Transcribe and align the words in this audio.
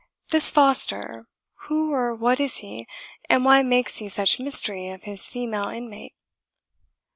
This 0.31 0.49
Foster, 0.49 1.27
who 1.67 1.91
or 1.93 2.15
what 2.15 2.39
is 2.39 2.57
he, 2.57 2.87
and 3.29 3.45
why 3.45 3.61
makes 3.61 3.97
he 3.97 4.07
such 4.09 4.39
mystery 4.39 4.89
of 4.89 5.03
his 5.03 5.29
female 5.29 5.67
inmate?" 5.69 6.15